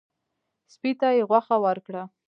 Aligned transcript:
سپي 0.73 0.91
ته 0.99 1.07
یې 1.17 1.23
غوښه 1.29 1.55
ورکړه. 1.65 2.03